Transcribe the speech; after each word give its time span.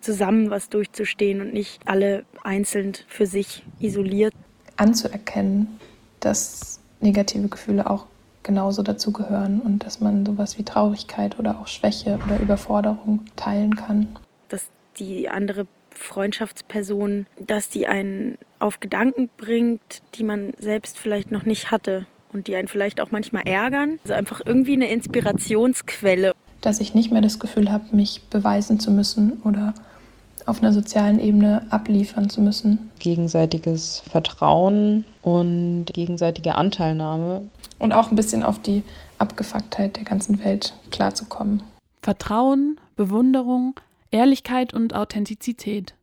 zusammen 0.00 0.50
was 0.50 0.68
durchzustehen 0.68 1.40
und 1.40 1.52
nicht 1.52 1.80
alle 1.86 2.24
einzeln 2.42 2.94
für 3.08 3.26
sich 3.26 3.64
isoliert. 3.78 4.34
Anzuerkennen, 4.76 5.68
dass 6.20 6.80
negative 7.00 7.48
Gefühle 7.48 7.88
auch 7.88 8.06
genauso 8.42 8.82
dazugehören 8.82 9.60
und 9.60 9.84
dass 9.84 10.00
man 10.00 10.24
sowas 10.24 10.58
wie 10.58 10.64
Traurigkeit 10.64 11.38
oder 11.38 11.60
auch 11.60 11.66
Schwäche 11.66 12.18
oder 12.26 12.40
Überforderung 12.40 13.20
teilen 13.36 13.76
kann. 13.76 14.08
Dass 14.48 14.66
die 14.98 15.28
andere 15.28 15.66
Freundschaftsperson, 15.90 17.26
dass 17.38 17.68
die 17.68 17.86
einen 17.86 18.38
auf 18.58 18.80
Gedanken 18.80 19.28
bringt, 19.36 20.02
die 20.14 20.24
man 20.24 20.52
selbst 20.58 20.98
vielleicht 20.98 21.30
noch 21.30 21.44
nicht 21.44 21.70
hatte 21.70 22.06
und 22.32 22.46
die 22.46 22.56
einen 22.56 22.68
vielleicht 22.68 23.00
auch 23.00 23.10
manchmal 23.10 23.42
ärgern. 23.46 23.98
Also 24.04 24.14
einfach 24.14 24.40
irgendwie 24.44 24.74
eine 24.74 24.90
Inspirationsquelle. 24.90 26.32
Dass 26.60 26.80
ich 26.80 26.94
nicht 26.94 27.10
mehr 27.10 27.22
das 27.22 27.38
Gefühl 27.38 27.70
habe, 27.72 27.94
mich 27.94 28.22
beweisen 28.30 28.80
zu 28.80 28.90
müssen 28.90 29.40
oder 29.44 29.74
auf 30.50 30.62
einer 30.62 30.72
sozialen 30.72 31.20
Ebene 31.20 31.64
abliefern 31.70 32.28
zu 32.28 32.40
müssen. 32.40 32.90
Gegenseitiges 32.98 34.02
Vertrauen 34.10 35.04
und 35.22 35.86
gegenseitige 35.86 36.56
Anteilnahme. 36.56 37.48
Und 37.78 37.92
auch 37.92 38.10
ein 38.10 38.16
bisschen 38.16 38.42
auf 38.42 38.58
die 38.60 38.82
Abgefucktheit 39.18 39.96
der 39.96 40.04
ganzen 40.04 40.44
Welt 40.44 40.74
klarzukommen. 40.90 41.62
Vertrauen, 42.02 42.78
Bewunderung, 42.96 43.78
Ehrlichkeit 44.10 44.74
und 44.74 44.94
Authentizität. 44.94 45.94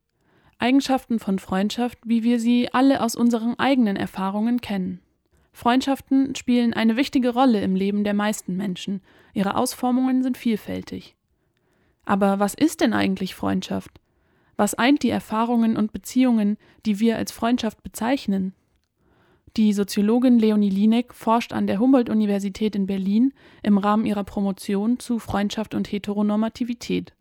Eigenschaften 0.60 1.20
von 1.20 1.38
Freundschaft, 1.40 2.00
wie 2.06 2.24
wir 2.24 2.40
sie 2.40 2.74
alle 2.74 3.04
aus 3.04 3.16
unseren 3.16 3.60
eigenen 3.60 3.98
Erfahrungen 3.98 4.62
kennen. 4.62 5.02
Freundschaften 5.52 6.36
spielen 6.36 6.74
eine 6.74 6.96
wichtige 6.96 7.34
Rolle 7.34 7.62
im 7.62 7.76
Leben 7.76 8.04
der 8.04 8.14
meisten 8.14 8.56
Menschen. 8.56 9.02
Ihre 9.34 9.56
Ausformungen 9.58 10.24
sind 10.24 10.38
vielfältig. 10.38 11.16
Aber 12.06 12.40
was 12.40 12.54
ist 12.54 12.80
denn 12.82 12.94
eigentlich 12.94 13.36
Freundschaft? 13.36 14.00
Was 14.58 14.74
eint 14.74 15.04
die 15.04 15.12
Erfahrungen 15.12 15.78
und 15.78 15.94
Beziehungen, 15.94 16.58
die 16.86 17.00
wir 17.00 17.16
als 17.18 17.32
Freundschaft 17.32 17.84
bezeichnen? 17.84 18.54
Die 19.56 19.72
Soziologin 19.72 20.40
Leonie 20.40 20.70
Linek 20.70 21.14
forscht 21.14 21.54
an 21.54 21.68
der 21.68 21.80
Humboldt-Universität 21.80 22.76
in 22.76 22.86
Berlin 22.86 23.34
im 23.64 23.78
Rahmen 23.78 24.06
ihrer 24.06 24.24
Promotion 24.24 25.00
zu 25.00 25.20
Freundschaft 25.20 25.74
und 25.74 25.92
Heteronormativität. 25.92 27.14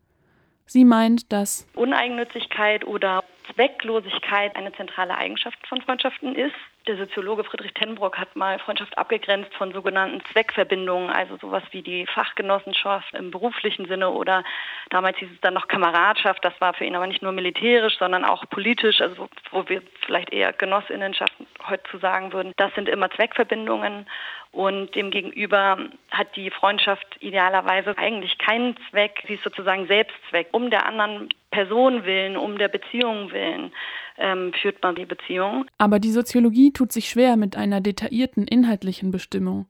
Sie 0.67 0.84
meint, 0.84 1.33
dass 1.33 1.67
Uneigennützigkeit 1.75 2.84
oder 2.84 3.22
Zwecklosigkeit 3.55 4.56
eine 4.56 4.72
zentrale 4.72 5.17
Eigenschaft 5.17 5.59
von 5.69 5.81
Freundschaften 5.81 6.34
ist. 6.34 6.55
Der 6.89 6.97
Soziologe 6.97 7.42
Friedrich 7.45 7.75
Tenbrock 7.75 8.19
hat 8.19 8.36
mal 8.36 8.59
Freundschaft 8.59 8.97
abgegrenzt 8.97 9.53
von 9.55 9.72
sogenannten 9.72 10.20
Zweckverbindungen, 10.33 11.11
also 11.11 11.37
sowas 11.37 11.62
wie 11.70 11.83
die 11.83 12.06
Fachgenossenschaft 12.06 13.12
im 13.14 13.31
beruflichen 13.31 13.87
Sinne 13.87 14.11
oder 14.11 14.44
damals 14.91 15.17
hieß 15.19 15.28
es 15.33 15.41
dann 15.41 15.55
noch 15.55 15.69
Kameradschaft. 15.69 16.44
Das 16.44 16.55
war 16.61 16.75
für 16.75 16.84
ihn 16.84 16.94
aber 16.94 17.06
nicht 17.06 17.22
nur 17.22 17.33
militärisch, 17.33 17.98
sondern 17.98 18.25
auch 18.25 18.44
politisch, 18.50 19.00
also 19.00 19.28
wo 19.50 19.69
wir 19.69 19.83
vielleicht 20.05 20.33
eher 20.33 20.53
Genossinnenschaft 20.53 21.33
heute 21.69 21.83
zu 21.91 21.98
sagen 21.98 22.33
würden. 22.33 22.53
Das 22.56 22.75
sind 22.75 22.89
immer 22.89 23.11
Zweckverbindungen 23.11 24.06
und 24.57 24.95
demgegenüber 24.95 25.77
hat 26.11 26.35
die 26.35 26.51
Freundschaft 26.51 27.07
idealerweise 27.21 27.97
eigentlich 27.99 28.39
keinen 28.39 28.75
Zweck. 28.89 29.23
Sie 29.27 29.35
ist 29.35 29.45
sozusagen 29.45 29.87
Selbstzweck. 29.87 30.49
Um 30.53 30.71
der 30.71 30.87
anderen 30.87 31.29
Person 31.51 32.07
willen, 32.07 32.39
um 32.39 32.57
der 32.57 32.69
Beziehung 32.69 33.31
willen 33.33 33.71
ähm, 34.17 34.55
führt 34.55 34.83
man 34.83 34.95
die 34.95 35.05
Beziehung. 35.05 35.67
Aber 35.77 35.99
die 35.99 36.11
Soziologie 36.11 36.73
tut 36.73 36.91
sich 36.91 37.11
schwer 37.11 37.37
mit 37.37 37.55
einer 37.55 37.83
detaillierten 37.83 38.49
inhaltlichen 38.49 39.11
Bestimmung. 39.11 39.67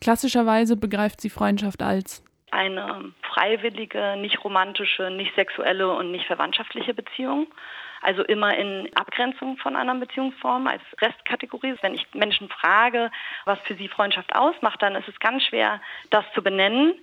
Klassischerweise 0.00 0.76
begreift 0.76 1.20
sie 1.20 1.30
Freundschaft 1.30 1.80
als 1.80 2.24
eine 2.50 3.12
freiwillige, 3.34 4.16
nicht 4.16 4.42
romantische, 4.44 5.10
nicht 5.10 5.34
sexuelle 5.34 5.92
und 5.92 6.10
nicht 6.10 6.26
verwandtschaftliche 6.26 6.94
Beziehung. 6.94 7.48
Also 8.00 8.22
immer 8.22 8.56
in 8.56 8.90
Abgrenzung 8.94 9.56
von 9.56 9.76
anderen 9.76 10.00
Beziehungsformen 10.00 10.68
als 10.68 10.82
Restkategorie. 11.00 11.74
Wenn 11.80 11.94
ich 11.94 12.06
Menschen 12.12 12.48
frage, 12.48 13.10
was 13.46 13.58
für 13.60 13.74
sie 13.76 13.88
Freundschaft 13.88 14.34
ausmacht, 14.34 14.82
dann 14.82 14.94
ist 14.94 15.08
es 15.08 15.18
ganz 15.20 15.42
schwer, 15.42 15.80
das 16.10 16.24
zu 16.34 16.42
benennen. 16.42 16.94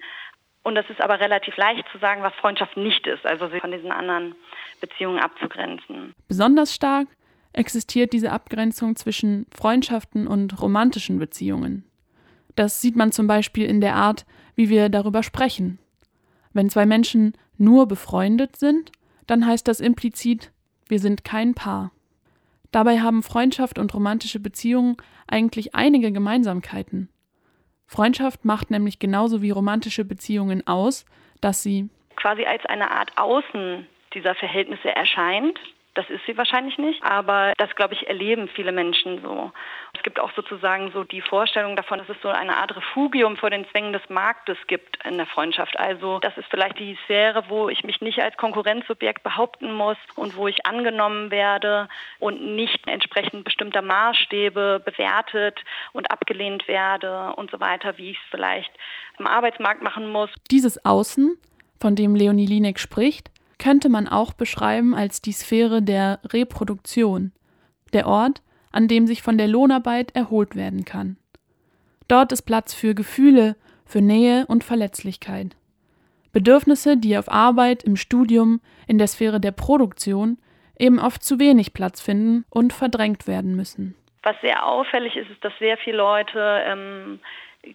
Und 0.64 0.78
es 0.78 0.88
ist 0.92 1.02
aber 1.02 1.20
relativ 1.20 1.58
leicht 1.58 1.86
zu 1.92 1.98
sagen, 1.98 2.22
was 2.22 2.34
Freundschaft 2.36 2.78
nicht 2.78 3.08
ist, 3.08 3.26
also 3.26 3.48
sie 3.50 3.60
von 3.60 3.72
diesen 3.72 3.92
anderen 3.92 4.36
Beziehungen 4.80 5.20
abzugrenzen. 5.20 6.14
Besonders 6.28 6.76
stark 6.76 7.08
existiert 7.52 8.14
diese 8.14 8.32
Abgrenzung 8.32 8.96
zwischen 8.96 9.48
Freundschaften 9.52 10.28
und 10.28 10.62
romantischen 10.62 11.18
Beziehungen. 11.18 11.84
Das 12.56 12.80
sieht 12.80 12.96
man 12.96 13.12
zum 13.12 13.26
Beispiel 13.26 13.66
in 13.66 13.82
der 13.82 13.96
Art, 13.96 14.26
wie 14.56 14.70
wir 14.70 14.90
darüber 14.90 15.24
sprechen. 15.24 15.80
Wenn 16.54 16.70
zwei 16.70 16.86
Menschen 16.86 17.34
nur 17.58 17.88
befreundet 17.88 18.56
sind, 18.56 18.92
dann 19.28 19.46
heißt 19.46 19.68
das 19.68 19.80
implizit, 19.80 20.52
wir 20.88 21.00
sind 21.00 21.24
kein 21.24 21.54
Paar. 21.54 21.92
Dabei 22.72 23.00
haben 23.00 23.24
Freundschaft 23.24 23.78
und 23.80 23.94
romantische 23.94 24.40
Beziehungen 24.40 24.98
eigentlich 25.28 25.76
einige 25.76 26.12
Gemeinsamkeiten. 26.12 27.10
Freundschaft 27.86 28.46
macht 28.46 28.72
nämlich 28.72 29.00
genauso 29.00 29.42
wie 29.42 29.52
romantische 29.52 30.06
Beziehungen 30.06 30.66
aus, 30.66 31.06
dass 31.42 31.64
sie 31.64 31.90
quasi 32.16 32.46
als 32.46 32.66
eine 32.66 32.92
Art 32.92 33.18
Außen 33.18 33.86
dieser 34.14 34.36
Verhältnisse 34.36 34.90
erscheint, 34.96 35.60
das 35.94 36.10
ist 36.10 36.22
sie 36.26 36.38
wahrscheinlich 36.38 36.78
nicht, 36.78 37.04
aber 37.04 37.54
das, 37.58 37.76
glaube 37.76 37.94
ich, 37.94 38.08
erleben 38.08 38.48
viele 38.48 38.72
Menschen 38.72 39.22
so. 39.22 39.52
Es 39.94 40.04
gibt 40.04 40.20
auch 40.20 40.32
sozusagen 40.36 40.92
so 40.92 41.04
die 41.04 41.22
Vorstellung 41.22 41.76
davon, 41.76 42.00
dass 42.00 42.08
es 42.08 42.22
so 42.22 42.30
eine 42.30 42.58
Art 42.58 42.76
Refugium 42.76 43.36
vor 43.36 43.50
den 43.50 43.68
Zwängen 43.70 43.92
des 43.92 44.02
Marktes 44.10 44.58
gibt 44.68 44.98
in 45.06 45.18
der 45.18 45.26
Freundschaft. 45.26 45.78
Also 45.78 46.20
das 46.20 46.38
ist 46.38 46.48
vielleicht 46.50 46.80
die 46.80 46.98
Sphäre, 47.04 47.44
wo 47.50 47.68
ich 47.68 47.84
mich 47.84 48.00
nicht 48.00 48.22
als 48.22 48.38
Konkurrenzsubjekt 48.38 49.24
behaupten 49.24 49.74
muss 49.74 49.98
und 50.16 50.38
wo 50.38 50.48
ich 50.48 50.66
angenommen 50.66 51.30
werde 51.30 51.90
und 52.20 52.56
nicht 52.56 52.88
entsprechend 52.88 53.44
bestimmter 53.44 53.82
Maßstäbe 53.82 54.82
bewertet 54.86 55.60
und 55.92 56.10
abgelehnt 56.10 56.68
werde 56.70 57.34
und 57.36 57.52
so 57.52 57.60
weiter, 57.60 57.98
wie 57.98 58.12
ich 58.12 58.18
es 58.18 58.30
vielleicht 58.30 58.72
im 59.20 59.28
Arbeitsmarkt 59.28 59.82
machen 59.82 60.10
muss. 60.10 60.30
Dieses 60.50 60.86
Außen, 60.86 61.38
von 61.80 61.96
dem 61.96 62.16
Leonie 62.16 62.46
Linek 62.46 62.80
spricht, 62.80 63.31
könnte 63.62 63.90
man 63.90 64.08
auch 64.08 64.34
beschreiben 64.34 64.96
als 64.96 65.22
die 65.22 65.32
Sphäre 65.32 65.82
der 65.82 66.20
Reproduktion, 66.26 67.32
der 67.94 68.08
Ort, 68.08 68.42
an 68.72 68.88
dem 68.88 69.06
sich 69.06 69.22
von 69.22 69.38
der 69.38 69.48
Lohnarbeit 69.48 70.16
erholt 70.16 70.56
werden 70.56 70.84
kann. 70.84 71.18
Dort 72.08 72.32
ist 72.32 72.42
Platz 72.42 72.74
für 72.74 72.96
Gefühle, 72.96 73.56
für 73.86 74.02
Nähe 74.02 74.46
und 74.48 74.64
Verletzlichkeit. 74.64 75.56
Bedürfnisse, 76.34 76.98
die 76.98 77.18
auf 77.18 77.32
Arbeit, 77.32 77.84
im 77.84 77.98
Studium, 77.98 78.62
in 78.88 78.98
der 78.98 79.08
Sphäre 79.08 79.40
der 79.40 79.52
Produktion 79.52 80.38
eben 80.80 81.00
oft 81.00 81.24
zu 81.24 81.40
wenig 81.40 81.74
Platz 81.74 82.02
finden 82.02 82.46
und 82.50 82.74
verdrängt 82.74 83.28
werden 83.28 83.56
müssen. 83.56 83.96
Was 84.24 84.36
sehr 84.42 84.66
auffällig 84.66 85.16
ist, 85.16 85.30
ist, 85.30 85.44
dass 85.44 85.54
sehr 85.60 85.78
viele 85.78 85.98
Leute 85.98 86.64
ähm, 86.66 87.20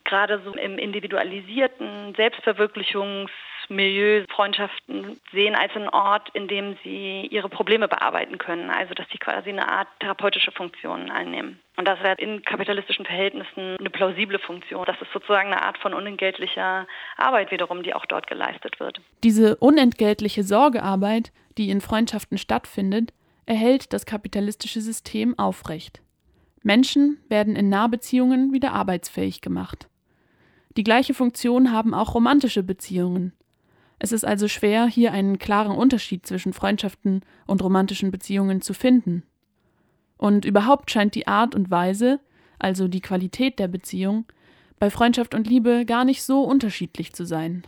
gerade 0.05 0.41
so 0.45 0.53
im 0.53 0.79
individualisierten 0.79 2.15
Selbstverwirklichungs 2.17 3.31
Milieu, 3.69 4.25
Freundschaften 4.35 5.21
sehen 5.33 5.55
als 5.55 5.75
einen 5.75 5.89
Ort, 5.89 6.29
in 6.35 6.49
dem 6.49 6.77
sie 6.83 7.27
ihre 7.31 7.49
Probleme 7.49 7.89
bearbeiten 7.89 8.39
können. 8.39 8.71
Also 8.71 8.95
dass 8.95 9.07
sie 9.11 9.19
quasi 9.19 9.51
eine 9.51 9.69
Art 9.69 9.89
therapeutische 10.01 10.53
Funktion 10.53 11.11
einnehmen. 11.11 11.61
Und 11.77 11.87
das 11.87 12.01
wäre 12.03 12.17
in 12.19 12.43
kapitalistischen 12.43 13.05
Verhältnissen 13.05 13.77
eine 13.79 13.91
plausible 13.91 14.39
Funktion. 14.39 14.85
Das 14.87 15.01
ist 15.01 15.13
sozusagen 15.13 15.53
eine 15.53 15.63
Art 15.63 15.79
von 15.79 15.93
unentgeltlicher 15.93 16.87
Arbeit 17.17 17.51
wiederum, 17.51 17.83
die 17.83 17.95
auch 17.95 18.07
dort 18.07 18.27
geleistet 18.27 18.81
wird. 18.81 19.01
Diese 19.23 19.57
unentgeltliche 19.57 20.43
Sorgearbeit, 20.43 21.33
die 21.59 21.71
in 21.71 21.81
Freundschaften 21.81 22.39
stattfindet, 22.39 23.13
erhält 23.45 23.93
das 23.93 24.07
kapitalistische 24.07 24.81
System 24.81 25.39
aufrecht. 25.39 26.01
Menschen 26.63 27.19
werden 27.29 27.55
in 27.55 27.69
Nahbeziehungen 27.69 28.53
wieder 28.53 28.73
arbeitsfähig 28.73 29.41
gemacht. 29.41 29.89
Die 30.77 30.83
gleiche 30.83 31.15
Funktion 31.15 31.73
haben 31.73 31.95
auch 31.95 32.15
romantische 32.15 32.63
Beziehungen. 32.63 33.33
Es 33.99 34.13
ist 34.13 34.25
also 34.25 34.49
schwer, 34.49 34.87
hier 34.87 35.13
einen 35.13 35.39
klaren 35.39 35.77
Unterschied 35.77 36.27
zwischen 36.27 36.53
Freundschaften 36.53 37.23
und 37.47 37.63
romantischen 37.63 38.11
Beziehungen 38.11 38.61
zu 38.61 38.75
finden. 38.75 39.23
Und 40.19 40.45
überhaupt 40.45 40.91
scheint 40.91 41.15
die 41.15 41.27
Art 41.27 41.55
und 41.55 41.71
Weise, 41.71 42.21
also 42.59 42.89
die 42.89 43.01
Qualität 43.01 43.59
der 43.59 43.69
Beziehung, 43.69 44.27
bei 44.79 44.91
Freundschaft 44.91 45.35
und 45.35 45.47
Liebe 45.47 45.85
gar 45.87 46.05
nicht 46.05 46.23
so 46.23 46.43
unterschiedlich 46.43 47.15
zu 47.15 47.25
sein. 47.25 47.67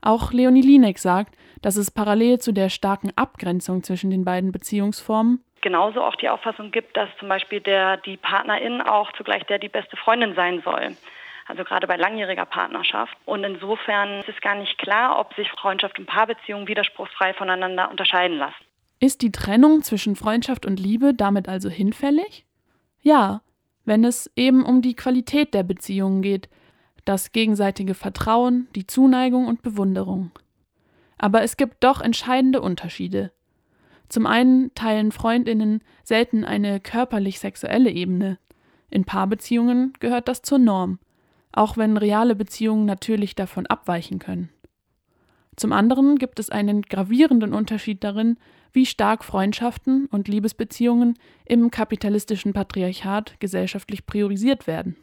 Auch 0.00 0.32
Leonie 0.32 0.62
Linek 0.62 0.98
sagt, 0.98 1.36
dass 1.62 1.76
es 1.76 1.90
parallel 1.90 2.38
zu 2.38 2.52
der 2.52 2.68
starken 2.68 3.10
Abgrenzung 3.16 3.82
zwischen 3.82 4.10
den 4.10 4.24
beiden 4.24 4.52
Beziehungsformen 4.52 5.42
genauso 5.62 6.00
auch 6.00 6.14
die 6.14 6.28
Auffassung 6.28 6.70
gibt, 6.70 6.96
dass 6.96 7.08
zum 7.18 7.28
Beispiel 7.28 7.60
der 7.60 7.96
die 7.96 8.16
Partnerin 8.16 8.80
auch 8.80 9.10
zugleich 9.14 9.42
der 9.44 9.58
die 9.58 9.68
beste 9.68 9.96
Freundin 9.96 10.36
sein 10.36 10.62
soll 10.64 10.96
also 11.46 11.64
gerade 11.64 11.86
bei 11.86 11.96
langjähriger 11.96 12.46
Partnerschaft. 12.46 13.16
Und 13.24 13.44
insofern 13.44 14.20
ist 14.20 14.28
es 14.28 14.40
gar 14.40 14.56
nicht 14.56 14.78
klar, 14.78 15.18
ob 15.18 15.34
sich 15.34 15.48
Freundschaft 15.50 15.98
und 15.98 16.06
Paarbeziehungen 16.06 16.68
widerspruchsfrei 16.68 17.34
voneinander 17.34 17.90
unterscheiden 17.90 18.38
lassen. 18.38 18.64
Ist 18.98 19.22
die 19.22 19.32
Trennung 19.32 19.82
zwischen 19.82 20.16
Freundschaft 20.16 20.66
und 20.66 20.80
Liebe 20.80 21.14
damit 21.14 21.48
also 21.48 21.68
hinfällig? 21.68 22.46
Ja, 23.02 23.42
wenn 23.84 24.04
es 24.04 24.30
eben 24.34 24.64
um 24.64 24.82
die 24.82 24.96
Qualität 24.96 25.54
der 25.54 25.62
Beziehungen 25.62 26.22
geht, 26.22 26.48
das 27.04 27.30
gegenseitige 27.30 27.94
Vertrauen, 27.94 28.68
die 28.74 28.86
Zuneigung 28.86 29.46
und 29.46 29.62
Bewunderung. 29.62 30.32
Aber 31.18 31.42
es 31.42 31.56
gibt 31.56 31.84
doch 31.84 32.00
entscheidende 32.00 32.60
Unterschiede. 32.60 33.32
Zum 34.08 34.26
einen 34.26 34.74
teilen 34.74 35.12
Freundinnen 35.12 35.82
selten 36.02 36.44
eine 36.44 36.80
körperlich-sexuelle 36.80 37.90
Ebene. 37.90 38.38
In 38.90 39.04
Paarbeziehungen 39.04 39.92
gehört 40.00 40.28
das 40.28 40.42
zur 40.42 40.58
Norm, 40.58 40.98
auch 41.56 41.76
wenn 41.76 41.96
reale 41.96 42.34
Beziehungen 42.34 42.86
natürlich 42.86 43.34
davon 43.34 43.66
abweichen 43.66 44.18
können. 44.18 44.50
Zum 45.56 45.72
anderen 45.72 46.16
gibt 46.16 46.38
es 46.38 46.50
einen 46.50 46.82
gravierenden 46.82 47.54
Unterschied 47.54 48.04
darin, 48.04 48.36
wie 48.72 48.84
stark 48.84 49.24
Freundschaften 49.24 50.06
und 50.06 50.28
Liebesbeziehungen 50.28 51.18
im 51.46 51.70
kapitalistischen 51.70 52.52
Patriarchat 52.52 53.40
gesellschaftlich 53.40 54.04
priorisiert 54.04 54.66
werden. 54.66 54.96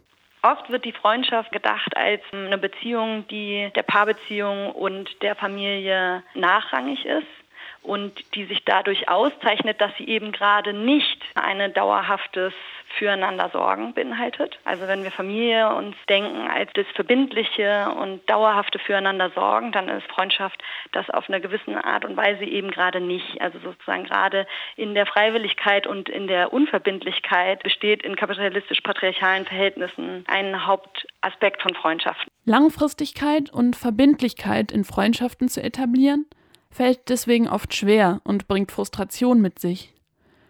Oft 0.44 0.70
wird 0.70 0.86
die 0.86 0.92
Freundschaft 0.92 1.52
gedacht 1.52 1.96
als 1.96 2.22
eine 2.34 2.58
Beziehung, 2.58 3.26
die 3.30 3.72
der 3.76 3.84
Paarbeziehung 3.84 4.72
und 4.74 5.10
der 5.22 5.36
Familie 5.36 6.22
nachrangig 6.36 7.04
ist 7.06 7.43
und 7.84 8.14
die 8.34 8.46
sich 8.46 8.64
dadurch 8.66 9.10
auszeichnet, 9.10 9.80
dass 9.82 9.92
sie 9.98 10.08
eben 10.08 10.32
gerade 10.32 10.74
nicht 10.74 11.22
ein 11.36 11.74
dauerhaftes 11.74 12.54
Füreinander 12.98 13.50
sorgen 13.52 13.94
beinhaltet. 13.94 14.58
Also 14.66 14.88
wenn 14.88 15.04
wir 15.04 15.12
Familie 15.12 15.74
uns 15.74 15.96
denken 16.08 16.48
als 16.48 16.72
das 16.74 16.86
verbindliche 16.94 17.90
und 18.00 18.28
dauerhafte 18.30 18.80
Füreinander 18.80 19.32
sorgen, 19.32 19.72
dann 19.72 19.90
ist 19.90 20.06
Freundschaft 20.08 20.62
das 20.92 21.10
auf 21.10 21.28
eine 21.28 21.42
gewisse 21.42 21.84
Art 21.84 22.06
und 22.06 22.16
Weise 22.16 22.46
eben 22.46 22.72
gerade 22.72 23.02
nicht. 23.02 23.42
Also 23.42 23.60
sozusagen 23.60 24.04
gerade 24.06 24.46
in 24.76 24.94
der 24.94 25.06
Freiwilligkeit 25.06 25.88
und 25.88 26.08
in 26.08 26.28
der 26.28 26.54
Unverbindlichkeit 26.54 27.64
besteht 27.64 28.04
in 28.04 28.16
kapitalistisch-patriarchalen 28.16 29.46
Verhältnissen 29.46 30.24
ein 30.28 30.66
Hauptaspekt 30.66 31.62
von 31.62 31.74
Freundschaften. 31.74 32.32
Langfristigkeit 32.46 33.52
und 33.52 33.76
Verbindlichkeit 33.76 34.72
in 34.72 34.84
Freundschaften 34.84 35.50
zu 35.50 35.62
etablieren– 35.62 36.26
fällt 36.74 37.10
deswegen 37.10 37.48
oft 37.48 37.74
schwer 37.74 38.22
und 38.24 38.48
bringt 38.48 38.72
Frustration 38.72 39.42
mit 39.42 39.60
sich. 39.60 39.94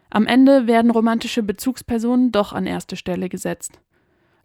Am 0.10 0.26
Ende 0.26 0.68
werden 0.68 0.92
romantische 0.92 1.44
Bezugspersonen 1.44 2.32
doch 2.32 2.54
an 2.54 2.66
erste 2.66 2.96
Stelle 2.96 3.30
gesetzt. 3.30 3.80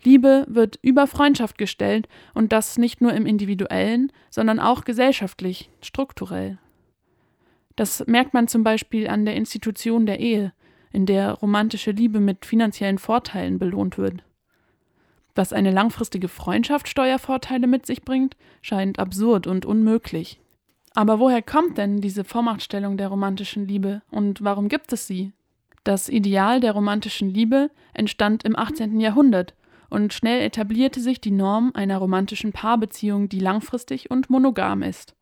Liebe 0.03 0.45
wird 0.49 0.79
über 0.83 1.07
Freundschaft 1.07 1.59
gestellt 1.59 2.09
und 2.35 2.53
das 2.53 2.79
nicht 2.79 3.01
nur 3.01 3.13
im 3.13 3.27
individuellen, 3.27 4.13
sondern 4.31 4.61
auch 4.61 4.85
gesellschaftlich, 4.85 5.71
strukturell. 5.83 6.59
Das 7.77 8.05
merkt 8.07 8.35
man 8.35 8.49
zum 8.49 8.65
Beispiel 8.65 9.09
an 9.09 9.25
der 9.25 9.37
Institution 9.37 10.07
der 10.07 10.21
Ehe, 10.21 10.53
in 10.93 11.07
der 11.07 11.33
romantische 11.35 11.91
Liebe 11.91 12.19
mit 12.19 12.45
finanziellen 12.45 12.99
Vorteilen 12.99 13.59
belohnt 13.59 13.99
wird. 13.99 14.25
Dass 15.35 15.53
eine 15.53 15.71
langfristige 15.71 16.29
Freundschaft 16.29 16.89
Steuervorteile 16.89 17.67
mit 17.67 17.87
sich 17.87 18.03
bringt, 18.03 18.37
scheint 18.63 18.99
absurd 18.99 19.47
und 19.47 19.67
unmöglich. 19.67 20.41
Aber 20.95 21.19
woher 21.21 21.43
kommt 21.43 21.79
denn 21.79 22.01
diese 22.01 22.25
Vormachtstellung 22.25 22.97
der 22.97 23.09
romantischen 23.09 23.67
Liebe 23.67 24.03
und 24.11 24.43
warum 24.43 24.69
gibt 24.69 24.93
es 24.93 25.07
sie? 25.07 25.33
Das 25.85 26.09
Ideal 26.09 26.61
der 26.61 26.73
romantischen 26.73 27.31
Liebe 27.31 27.71
entstand 27.95 28.45
im 28.45 28.57
18. 28.57 29.01
Jahrhundert 29.01 29.55
und 29.91 30.13
schnell 30.13 30.43
etablierte 30.43 31.01
sich 31.01 31.21
die 31.21 31.31
Norm 31.31 31.71
einer 31.75 31.99
romantischen 31.99 32.53
Paarbeziehung, 32.53 33.29
die 33.29 33.41
langfristig 33.41 34.11
und 34.11 34.29
monogam 34.29 34.83
ist. 34.83 35.15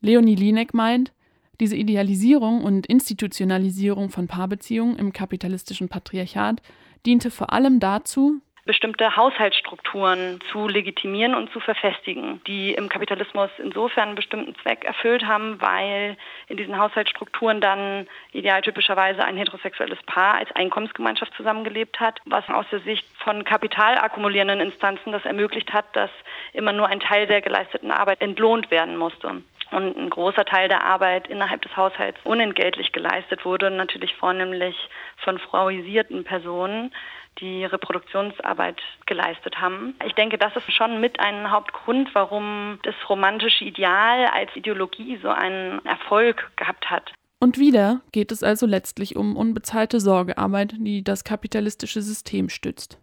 Leonie 0.00 0.34
Linek 0.34 0.74
meint, 0.74 1.12
diese 1.60 1.76
Idealisierung 1.76 2.62
und 2.62 2.86
Institutionalisierung 2.86 4.10
von 4.10 4.28
Paarbeziehungen 4.28 4.96
im 4.96 5.12
kapitalistischen 5.12 5.88
Patriarchat 5.88 6.62
diente 7.04 7.30
vor 7.30 7.52
allem 7.52 7.80
dazu, 7.80 8.40
bestimmte 8.68 9.16
Haushaltsstrukturen 9.16 10.40
zu 10.52 10.68
legitimieren 10.68 11.34
und 11.34 11.50
zu 11.50 11.58
verfestigen, 11.58 12.42
die 12.46 12.74
im 12.74 12.90
Kapitalismus 12.90 13.48
insofern 13.56 14.08
einen 14.08 14.14
bestimmten 14.14 14.54
Zweck 14.56 14.84
erfüllt 14.84 15.24
haben, 15.26 15.58
weil 15.58 16.18
in 16.48 16.58
diesen 16.58 16.78
Haushaltsstrukturen 16.78 17.62
dann 17.62 18.06
idealtypischerweise 18.32 19.24
ein 19.24 19.38
heterosexuelles 19.38 19.98
Paar 20.04 20.34
als 20.34 20.52
Einkommensgemeinschaft 20.54 21.32
zusammengelebt 21.34 21.98
hat, 21.98 22.20
was 22.26 22.46
aus 22.50 22.66
der 22.70 22.80
Sicht 22.80 23.06
von 23.24 23.42
kapitalakkumulierenden 23.42 24.60
Instanzen 24.60 25.12
das 25.12 25.24
ermöglicht 25.24 25.72
hat, 25.72 25.86
dass 25.94 26.10
immer 26.52 26.74
nur 26.74 26.88
ein 26.88 27.00
Teil 27.00 27.26
der 27.26 27.40
geleisteten 27.40 27.90
Arbeit 27.90 28.20
entlohnt 28.20 28.70
werden 28.70 28.98
musste. 28.98 29.42
Und 29.70 29.96
ein 29.96 30.10
großer 30.10 30.44
Teil 30.44 30.68
der 30.68 30.84
Arbeit 30.84 31.28
innerhalb 31.28 31.62
des 31.62 31.74
Haushalts 31.74 32.18
unentgeltlich 32.24 32.92
geleistet 32.92 33.46
wurde, 33.46 33.70
natürlich 33.70 34.14
vornehmlich 34.14 34.76
von 35.18 35.38
frauisierten 35.38 36.24
Personen, 36.24 36.92
die 37.40 37.64
Reproduktionsarbeit 37.64 38.80
geleistet 39.06 39.60
haben. 39.60 39.94
Ich 40.06 40.14
denke, 40.14 40.38
das 40.38 40.54
ist 40.56 40.72
schon 40.72 41.00
mit 41.00 41.20
ein 41.20 41.50
Hauptgrund, 41.50 42.14
warum 42.14 42.78
das 42.82 42.94
romantische 43.08 43.64
Ideal 43.64 44.26
als 44.26 44.50
Ideologie 44.54 45.18
so 45.22 45.28
einen 45.28 45.84
Erfolg 45.84 46.50
gehabt 46.56 46.90
hat. 46.90 47.12
Und 47.40 47.58
wieder 47.58 48.00
geht 48.12 48.32
es 48.32 48.42
also 48.42 48.66
letztlich 48.66 49.16
um 49.16 49.36
unbezahlte 49.36 50.00
Sorgearbeit, 50.00 50.74
die 50.78 51.04
das 51.04 51.24
kapitalistische 51.24 52.02
System 52.02 52.48
stützt. 52.48 52.98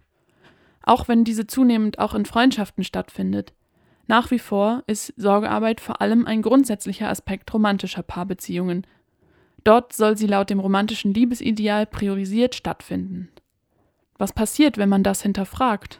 Auch 0.84 1.08
wenn 1.08 1.24
diese 1.24 1.48
zunehmend 1.48 2.00
auch 2.00 2.14
in 2.14 2.26
Freundschaften 2.26 2.84
stattfindet, 2.84 3.54
nach 4.08 4.30
wie 4.32 4.40
vor 4.40 4.84
ist 4.86 5.14
Sorgearbeit 5.18 5.82
vor 5.82 6.02
allem 6.02 6.28
ein 6.28 6.42
grundsätzlicher 6.42 7.10
Aspekt 7.10 7.52
romantischer 7.54 8.04
Paarbeziehungen. 8.04 8.86
Dort 9.64 9.94
soll 9.94 10.16
sie 10.16 10.28
laut 10.28 10.52
dem 10.52 10.60
romantischen 10.60 11.14
Liebesideal 11.14 11.88
priorisiert 11.88 12.54
stattfinden. 12.54 13.30
Was 14.18 14.34
passiert, 14.34 14.78
wenn 14.78 14.90
man 14.90 15.04
das 15.04 15.22
hinterfragt? 15.22 16.00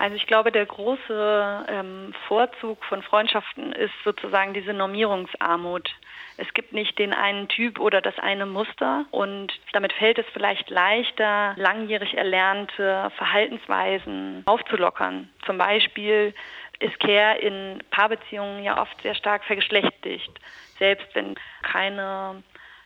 Also 0.00 0.16
ich 0.16 0.26
glaube, 0.26 0.50
der 0.50 0.64
große 0.64 1.66
ähm, 1.68 2.14
Vorzug 2.26 2.82
von 2.86 3.02
Freundschaften 3.02 3.74
ist 3.74 3.92
sozusagen 4.02 4.54
diese 4.54 4.72
Normierungsarmut. 4.72 5.90
Es 6.38 6.54
gibt 6.54 6.72
nicht 6.72 6.98
den 6.98 7.12
einen 7.12 7.48
Typ 7.48 7.78
oder 7.78 8.00
das 8.00 8.18
eine 8.18 8.46
Muster 8.46 9.04
und 9.10 9.52
damit 9.74 9.92
fällt 9.92 10.18
es 10.18 10.24
vielleicht 10.32 10.70
leichter, 10.70 11.52
langjährig 11.56 12.16
erlernte 12.16 13.12
Verhaltensweisen 13.18 14.42
aufzulockern. 14.46 15.28
Zum 15.44 15.58
Beispiel 15.58 16.32
ist 16.78 16.98
Care 16.98 17.36
in 17.36 17.82
Paarbeziehungen 17.90 18.64
ja 18.64 18.80
oft 18.80 19.02
sehr 19.02 19.14
stark 19.14 19.44
vergeschlechtigt. 19.44 20.32
Selbst 20.78 21.14
wenn 21.14 21.34
keine 21.62 22.42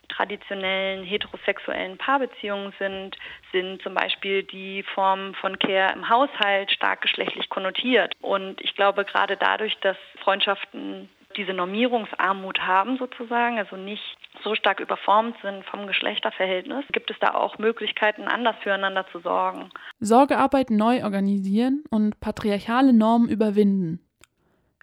traditionellen 0.09 1.03
heterosexuellen 1.03 1.97
Paarbeziehungen 1.97 2.73
sind, 2.79 3.17
sind 3.51 3.81
zum 3.81 3.93
Beispiel 3.93 4.43
die 4.43 4.83
Formen 4.93 5.35
von 5.35 5.59
Care 5.59 5.93
im 5.93 6.09
Haushalt 6.09 6.71
stark 6.71 7.01
geschlechtlich 7.01 7.49
konnotiert. 7.49 8.13
Und 8.21 8.61
ich 8.61 8.75
glaube, 8.75 9.05
gerade 9.05 9.37
dadurch, 9.37 9.77
dass 9.81 9.97
Freundschaften 10.23 11.09
diese 11.37 11.53
Normierungsarmut 11.53 12.59
haben 12.59 12.97
sozusagen, 12.97 13.57
also 13.57 13.75
nicht 13.75 14.17
so 14.43 14.55
stark 14.55 14.79
überformt 14.79 15.35
sind 15.41 15.65
vom 15.65 15.87
Geschlechterverhältnis, 15.87 16.85
gibt 16.91 17.11
es 17.11 17.17
da 17.19 17.33
auch 17.33 17.57
Möglichkeiten, 17.57 18.23
anders 18.23 18.55
füreinander 18.61 19.05
zu 19.11 19.19
sorgen. 19.19 19.69
Sorgearbeit 19.99 20.69
neu 20.69 21.03
organisieren 21.03 21.83
und 21.89 22.19
patriarchale 22.19 22.93
Normen 22.93 23.29
überwinden. 23.29 23.99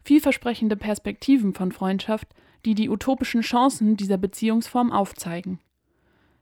Vielversprechende 0.05 0.76
Perspektiven 0.76 1.55
von 1.55 1.73
Freundschaft 1.73 2.29
die 2.64 2.75
die 2.75 2.88
utopischen 2.88 3.42
Chancen 3.42 3.97
dieser 3.97 4.19
Beziehungsform 4.19 4.92
aufzeigen. 4.92 5.61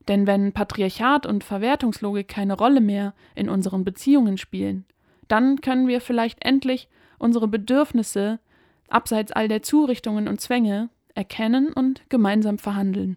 Denn 0.09 0.27
wenn 0.27 0.53
Patriarchat 0.53 1.27
und 1.27 1.45
Verwertungslogik 1.45 2.29
keine 2.29 2.55
Rolle 2.55 2.81
mehr 2.81 3.15
in 3.35 3.49
unseren 3.49 3.85
Beziehungen 3.85 4.39
spielen, 4.39 4.85
dann 5.29 5.61
können 5.61 5.87
wir 5.87 6.01
vielleicht 6.01 6.45
endlich 6.45 6.89
unsere 7.19 7.49
Bedürfnisse 7.49 8.41
abseits 8.89 9.33
all 9.33 9.47
der 9.47 9.63
Zurichtungen 9.63 10.27
und 10.27 10.41
Zwänge 10.41 10.91
erkennen 11.15 11.73
und 11.73 12.03
gemeinsam 12.09 12.59
verhandeln. 12.59 13.17